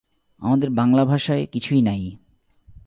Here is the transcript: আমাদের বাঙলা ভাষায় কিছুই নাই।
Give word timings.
আমাদের 0.39 0.69
বাঙলা 0.69 1.05
ভাষায় 1.05 1.45
কিছুই 1.45 1.81
নাই। 1.81 2.17